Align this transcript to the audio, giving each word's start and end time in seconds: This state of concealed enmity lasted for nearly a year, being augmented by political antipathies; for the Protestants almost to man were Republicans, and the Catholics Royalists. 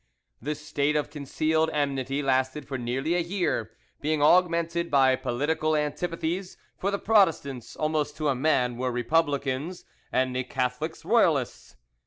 This 0.41 0.65
state 0.65 0.95
of 0.95 1.11
concealed 1.11 1.69
enmity 1.69 2.23
lasted 2.23 2.67
for 2.67 2.75
nearly 2.79 3.13
a 3.13 3.19
year, 3.19 3.69
being 4.01 4.19
augmented 4.19 4.89
by 4.89 5.15
political 5.15 5.75
antipathies; 5.77 6.57
for 6.75 6.89
the 6.89 6.97
Protestants 6.97 7.75
almost 7.75 8.17
to 8.17 8.33
man 8.33 8.77
were 8.77 8.91
Republicans, 8.91 9.85
and 10.11 10.35
the 10.35 10.43
Catholics 10.43 11.05
Royalists. 11.05 11.75